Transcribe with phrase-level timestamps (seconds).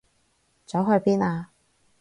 [0.65, 1.51] 走去邊啊？